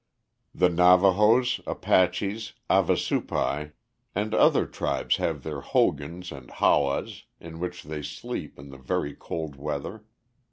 [0.55, 3.71] The Navahos, Apaches, Havasupais,
[4.15, 9.13] and other tribes have their "hogans" and "hawas" in which they sleep in the very
[9.13, 10.03] cold weather.